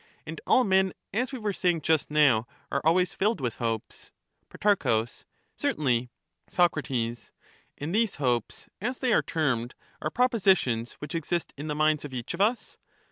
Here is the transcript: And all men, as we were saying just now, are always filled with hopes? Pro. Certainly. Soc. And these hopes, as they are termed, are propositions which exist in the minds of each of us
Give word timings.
And 0.25 0.41
all 0.47 0.63
men, 0.63 0.93
as 1.13 1.31
we 1.31 1.37
were 1.37 1.53
saying 1.53 1.81
just 1.81 2.09
now, 2.09 2.47
are 2.71 2.81
always 2.83 3.13
filled 3.13 3.39
with 3.39 3.57
hopes? 3.57 4.09
Pro. 4.49 5.05
Certainly. 5.55 6.09
Soc. 6.49 6.75
And 6.89 7.93
these 7.93 8.15
hopes, 8.15 8.67
as 8.81 8.97
they 8.97 9.13
are 9.13 9.21
termed, 9.21 9.75
are 10.01 10.09
propositions 10.09 10.93
which 10.93 11.13
exist 11.13 11.53
in 11.55 11.67
the 11.67 11.75
minds 11.75 12.03
of 12.03 12.15
each 12.15 12.33
of 12.33 12.41
us 12.41 12.79